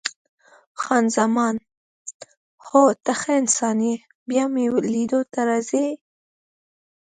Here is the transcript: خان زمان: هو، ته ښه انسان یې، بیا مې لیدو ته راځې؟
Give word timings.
خان 0.81 1.03
زمان: 1.17 1.55
هو، 2.65 2.83
ته 3.03 3.11
ښه 3.21 3.31
انسان 3.41 3.77
یې، 3.87 3.95
بیا 4.29 4.43
مې 4.53 4.65
لیدو 4.93 5.19
ته 5.33 5.39
راځې؟ 5.49 5.87